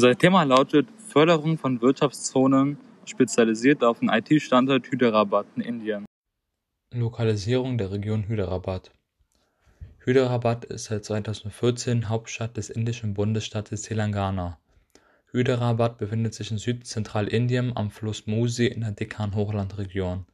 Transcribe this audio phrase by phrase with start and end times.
[0.00, 6.06] Unser Thema lautet Förderung von Wirtschaftszonen, spezialisiert auf den IT-Standort Hyderabad in Indien.
[6.94, 8.92] Lokalisierung der Region Hyderabad
[9.98, 14.58] Hyderabad ist seit 2014 Hauptstadt des indischen Bundesstaates Telangana.
[15.32, 20.24] Hyderabad befindet sich in Südzentralindien am Fluss Musi in der Dekkan-Hochlandregion.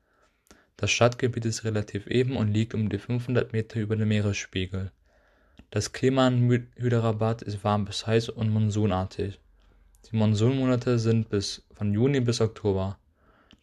[0.77, 4.93] Das Stadtgebiet ist relativ eben und liegt um die 500 Meter über dem Meeresspiegel.
[5.71, 9.41] Das Klima in Hyderabad ist warm bis heiß und monsunartig.
[10.11, 11.27] Die Monsunmonate sind
[11.73, 12.97] von Juni bis Oktober.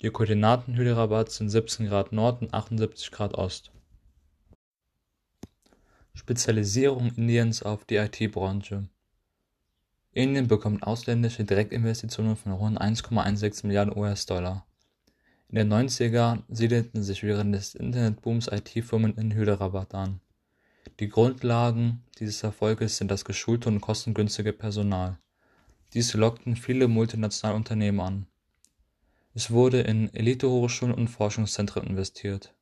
[0.01, 3.71] Die Koordinaten Hyderabad sind 17 Grad Nord und 78 Grad Ost.
[6.13, 8.89] Spezialisierung Indiens auf die IT-Branche
[10.11, 14.65] Indien bekommt ausländische Direktinvestitionen von rund 1,16 Milliarden US-Dollar.
[15.47, 20.19] In den 90er siedelten sich während des Internetbooms IT-Firmen in Hyderabad an.
[20.99, 25.17] Die Grundlagen dieses Erfolges sind das geschulte und kostengünstige Personal.
[25.93, 28.25] Dies lockten viele multinationale Unternehmen an.
[29.35, 32.53] Es wurde in Elitehochschulen und Forschungszentren investiert.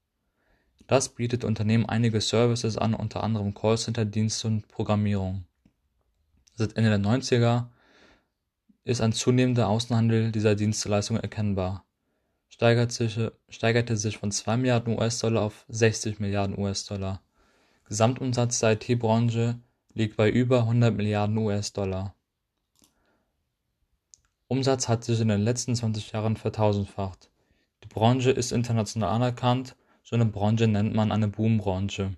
[0.88, 5.46] Das bietet Unternehmen einige Services an, unter anderem Callcenter-Dienste und Programmierung.
[6.56, 7.68] Seit Ende der 90er
[8.84, 11.86] ist ein zunehmender Außenhandel dieser Dienstleistungen erkennbar,
[12.50, 17.22] steigerte sich von 2 Milliarden US-Dollar auf 60 Milliarden US-Dollar.
[17.86, 19.60] Gesamtumsatz der IT-Branche
[19.94, 22.16] liegt bei über 100 Milliarden US-Dollar.
[24.52, 27.30] Umsatz hat sich in den letzten 20 Jahren vertausendfacht.
[27.86, 32.18] Die Branche ist international anerkannt, so eine Branche nennt man eine Boombranche.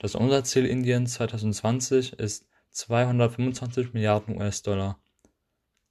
[0.00, 4.98] Das Umsatzziel Indiens 2020 ist 225 Milliarden US-Dollar.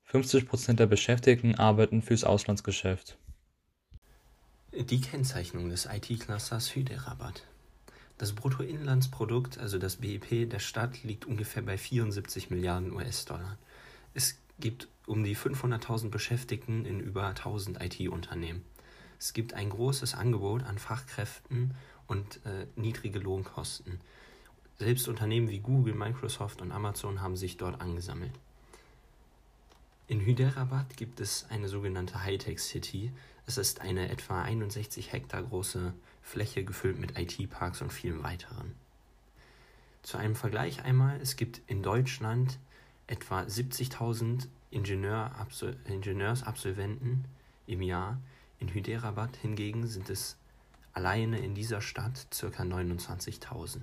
[0.04, 3.18] 50 Prozent der Beschäftigten arbeiten fürs Auslandsgeschäft.
[4.74, 7.44] Die Kennzeichnung des IT-Clusters Hyderabad.
[8.18, 13.58] Das Bruttoinlandsprodukt, also das BIP der Stadt, liegt ungefähr bei 74 Milliarden US-Dollar.
[14.14, 18.64] Es gibt um die 500.000 Beschäftigten in über 1000 IT-Unternehmen.
[19.20, 21.76] Es gibt ein großes Angebot an Fachkräften
[22.08, 24.00] und äh, niedrige Lohnkosten.
[24.80, 28.34] Selbst Unternehmen wie Google, Microsoft und Amazon haben sich dort angesammelt.
[30.08, 33.12] In Hyderabad gibt es eine sogenannte Hightech City.
[33.46, 38.76] Es ist eine etwa 61 Hektar große Fläche gefüllt mit IT-Parks und vielem weiteren.
[40.04, 42.58] Zu einem Vergleich einmal, es gibt in Deutschland
[43.08, 47.26] etwa 70.000 Ingenieursabsolventen
[47.68, 48.20] im Jahr.
[48.60, 50.38] In Hyderabad hingegen sind es
[50.94, 52.64] alleine in dieser Stadt ca.
[52.64, 53.82] 29.000.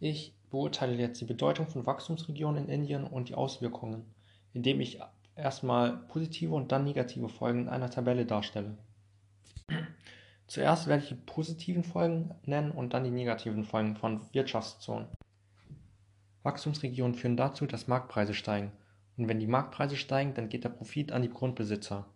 [0.00, 4.04] Ich beurteile jetzt die Bedeutung von Wachstumsregionen in Indien und die Auswirkungen,
[4.52, 5.00] indem ich
[5.34, 8.76] erstmal positive und dann negative Folgen in einer Tabelle darstelle.
[10.46, 15.08] Zuerst werde ich die positiven Folgen nennen und dann die negativen Folgen von Wirtschaftszonen.
[16.48, 18.72] Wachstumsregionen führen dazu, dass Marktpreise steigen.
[19.18, 22.06] Und wenn die Marktpreise steigen, dann geht der Profit an die Grundbesitzer.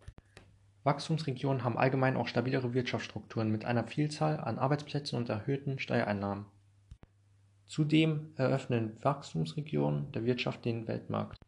[0.84, 6.47] Wachstumsregionen haben allgemein auch stabilere Wirtschaftsstrukturen mit einer Vielzahl an Arbeitsplätzen und erhöhten Steuereinnahmen.
[7.66, 11.38] Zudem eröffnen Wachstumsregionen der Wirtschaft den Weltmarkt.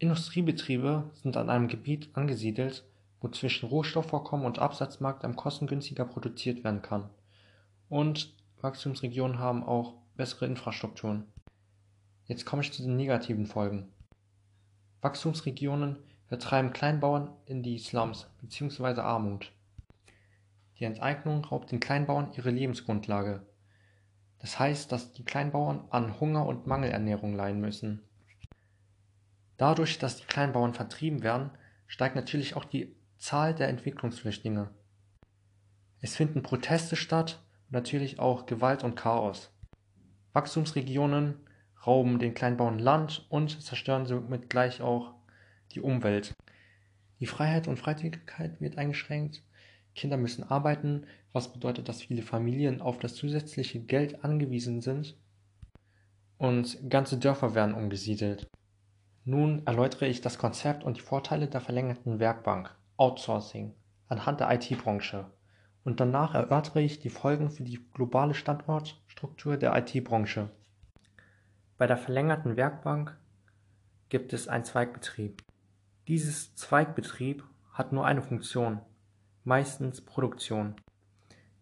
[0.00, 2.84] Industriebetriebe sind an einem Gebiet angesiedelt,
[3.20, 7.10] wo zwischen Rohstoffvorkommen und Absatzmarkt am kostengünstiger produziert werden kann.
[7.88, 11.28] Und Wachstumsregionen haben auch bessere Infrastrukturen.
[12.32, 13.92] Jetzt komme ich zu den negativen Folgen.
[15.02, 15.98] Wachstumsregionen
[16.28, 19.02] vertreiben Kleinbauern in die Slums bzw.
[19.02, 19.52] Armut.
[20.78, 23.46] Die Enteignung raubt den Kleinbauern ihre Lebensgrundlage.
[24.38, 28.00] Das heißt, dass die Kleinbauern an Hunger und Mangelernährung leiden müssen.
[29.58, 31.50] Dadurch, dass die Kleinbauern vertrieben werden,
[31.86, 34.70] steigt natürlich auch die Zahl der Entwicklungsflüchtlinge.
[36.00, 39.50] Es finden Proteste statt und natürlich auch Gewalt und Chaos.
[40.32, 41.34] Wachstumsregionen
[41.86, 45.14] rauben den Kleinbauern Land und zerstören somit gleich auch
[45.72, 46.34] die Umwelt.
[47.20, 49.42] Die Freiheit und Freizügigkeit wird eingeschränkt.
[49.94, 55.16] Kinder müssen arbeiten, was bedeutet, dass viele Familien auf das zusätzliche Geld angewiesen sind.
[56.38, 58.48] Und ganze Dörfer werden umgesiedelt.
[59.24, 63.72] Nun erläutere ich das Konzept und die Vorteile der verlängerten Werkbank, Outsourcing,
[64.08, 65.26] anhand der IT-Branche.
[65.84, 70.50] Und danach erörtere ich die Folgen für die globale Standortstruktur der IT-Branche.
[71.82, 73.18] Bei der verlängerten Werkbank
[74.08, 75.42] gibt es einen Zweigbetrieb.
[76.06, 77.42] Dieses Zweigbetrieb
[77.72, 78.80] hat nur eine Funktion,
[79.42, 80.76] meistens Produktion.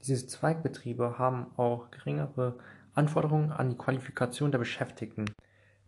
[0.05, 2.58] Diese Zweigbetriebe haben auch geringere
[2.93, 5.25] Anforderungen an die Qualifikation der Beschäftigten.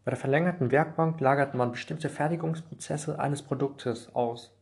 [0.02, 4.56] Bei der verlängerten Werkbank lagert man bestimmte Fertigungsprozesse eines Produktes aus.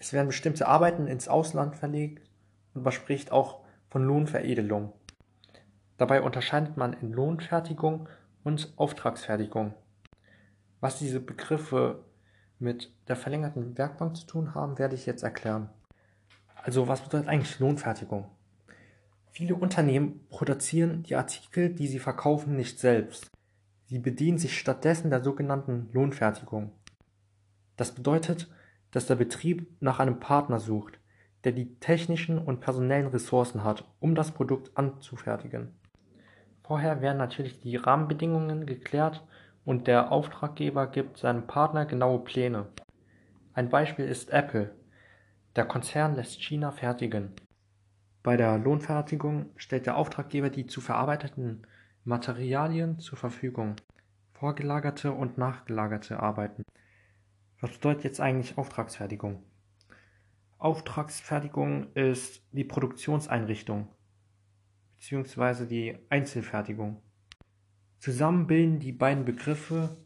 [0.00, 2.28] Es werden bestimmte Arbeiten ins Ausland verlegt
[2.74, 3.60] und man spricht auch
[3.90, 4.92] von Lohnveredelung.
[5.98, 8.08] Dabei unterscheidet man in Lohnfertigung
[8.44, 9.74] und Auftragsfertigung.
[10.80, 12.04] Was diese Begriffe
[12.58, 15.70] mit der verlängerten Werkbank zu tun haben, werde ich jetzt erklären.
[16.62, 18.30] Also was bedeutet eigentlich Lohnfertigung?
[19.32, 23.30] Viele Unternehmen produzieren die Artikel, die sie verkaufen, nicht selbst.
[23.86, 26.72] Sie bedienen sich stattdessen der sogenannten Lohnfertigung.
[27.76, 28.50] Das bedeutet,
[28.90, 30.98] dass der Betrieb nach einem Partner sucht,
[31.44, 35.79] der die technischen und personellen Ressourcen hat, um das Produkt anzufertigen.
[36.70, 39.26] Vorher werden natürlich die Rahmenbedingungen geklärt
[39.64, 42.68] und der Auftraggeber gibt seinem Partner genaue Pläne.
[43.54, 44.70] Ein Beispiel ist Apple.
[45.56, 47.32] Der Konzern lässt China fertigen.
[48.22, 51.66] Bei der Lohnfertigung stellt der Auftraggeber die zu verarbeiteten
[52.04, 53.74] Materialien zur Verfügung.
[54.34, 56.62] Vorgelagerte und nachgelagerte Arbeiten.
[57.60, 59.42] Was bedeutet jetzt eigentlich Auftragsfertigung?
[60.58, 63.88] Auftragsfertigung ist die Produktionseinrichtung
[65.00, 65.66] bzw.
[65.66, 67.02] die Einzelfertigung.
[67.98, 69.96] Zusammen bilden die beiden Begriffe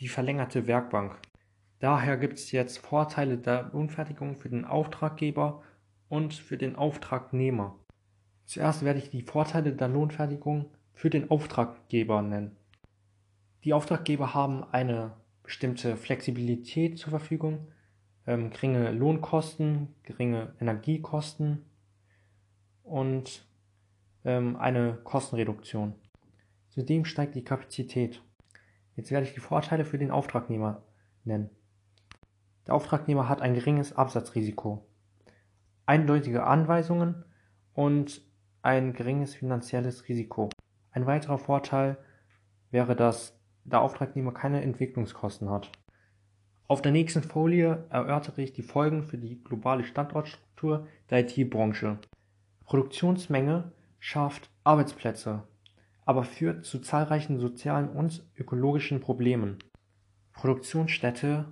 [0.00, 1.18] die verlängerte Werkbank.
[1.78, 5.62] Daher gibt es jetzt Vorteile der Lohnfertigung für den Auftraggeber
[6.08, 7.78] und für den Auftragnehmer.
[8.44, 12.56] Zuerst werde ich die Vorteile der Lohnfertigung für den Auftraggeber nennen.
[13.64, 17.68] Die Auftraggeber haben eine bestimmte Flexibilität zur Verfügung,
[18.26, 21.64] ähm, geringe Lohnkosten, geringe Energiekosten
[22.82, 23.46] und
[24.24, 25.94] ähm, eine Kostenreduktion.
[26.70, 28.22] Zudem steigt die Kapazität.
[28.96, 30.82] Jetzt werde ich die Vorteile für den Auftragnehmer
[31.24, 31.50] nennen.
[32.66, 34.86] Der Auftragnehmer hat ein geringes Absatzrisiko,
[35.86, 37.24] eindeutige Anweisungen
[37.74, 38.22] und
[38.62, 40.48] ein geringes finanzielles Risiko.
[40.90, 41.98] Ein weiterer Vorteil
[42.70, 45.70] wäre, dass der Auftragnehmer keine Entwicklungskosten hat.
[46.66, 51.98] Auf der nächsten Folie erörtere ich die Folgen für die globale Standortstruktur der IT-Branche.
[52.64, 53.72] Produktionsmenge
[54.04, 55.44] schafft Arbeitsplätze,
[56.04, 59.56] aber führt zu zahlreichen sozialen und ökologischen Problemen.
[60.34, 61.50] Produktionsstätte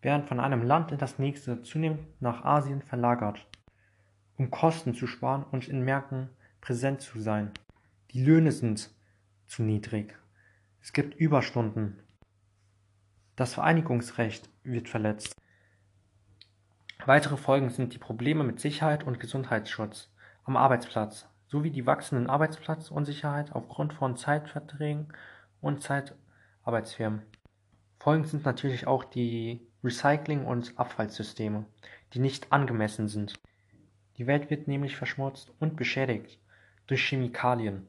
[0.00, 3.44] werden von einem Land in das nächste zunehmend nach Asien verlagert,
[4.36, 6.28] um Kosten zu sparen und in Märkten
[6.60, 7.50] präsent zu sein.
[8.12, 8.90] Die Löhne sind
[9.46, 10.16] zu niedrig.
[10.80, 11.98] Es gibt Überstunden.
[13.34, 15.34] Das Vereinigungsrecht wird verletzt.
[17.06, 20.12] Weitere Folgen sind die Probleme mit Sicherheit und Gesundheitsschutz
[20.44, 25.08] am Arbeitsplatz sowie die wachsenden Arbeitsplatzunsicherheit aufgrund von Zeitverträgen
[25.60, 27.22] und Zeitarbeitsfirmen.
[27.98, 31.64] Folgen sind natürlich auch die Recycling- und Abfallsysteme,
[32.12, 33.34] die nicht angemessen sind.
[34.16, 36.38] Die Welt wird nämlich verschmutzt und beschädigt
[36.86, 37.86] durch Chemikalien.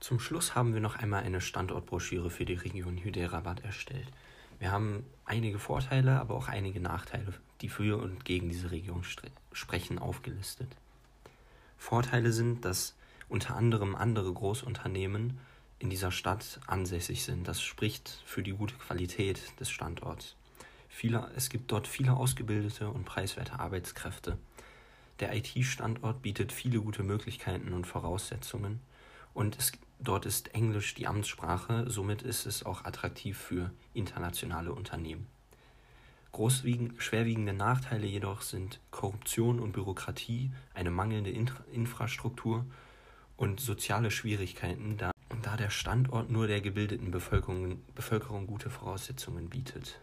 [0.00, 4.08] Zum Schluss haben wir noch einmal eine Standortbroschüre für die Region Hyderabad erstellt.
[4.58, 9.02] Wir haben einige Vorteile, aber auch einige Nachteile, die für und gegen diese Region
[9.52, 10.68] sprechen, aufgelistet.
[11.76, 12.94] Vorteile sind, dass
[13.28, 15.38] unter anderem andere Großunternehmen
[15.78, 17.46] in dieser Stadt ansässig sind.
[17.48, 20.36] Das spricht für die gute Qualität des Standorts.
[20.88, 24.38] Viele, es gibt dort viele ausgebildete und preiswerte Arbeitskräfte.
[25.20, 28.80] Der IT-Standort bietet viele gute Möglichkeiten und Voraussetzungen
[29.32, 35.26] und es, dort ist Englisch die Amtssprache, somit ist es auch attraktiv für internationale Unternehmen.
[36.98, 42.66] Schwerwiegende Nachteile jedoch sind Korruption und Bürokratie, eine mangelnde Infra Infrastruktur
[43.36, 50.00] und soziale Schwierigkeiten, da, da der Standort nur der gebildeten Bevölkerung, Bevölkerung gute Voraussetzungen bietet.